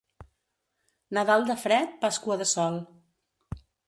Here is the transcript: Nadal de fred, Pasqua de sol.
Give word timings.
Nadal 1.17 1.45
de 1.49 1.55
fred, 1.63 1.93
Pasqua 2.05 2.39
de 2.41 2.47
sol. 2.53 2.81